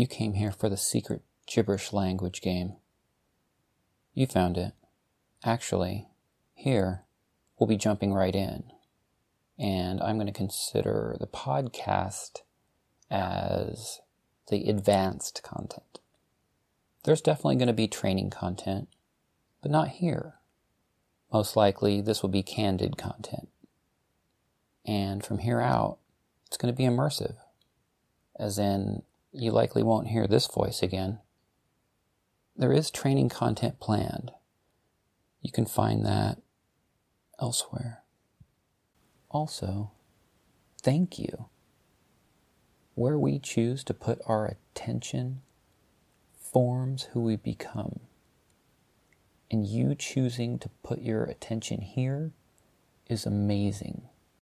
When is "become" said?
47.36-48.00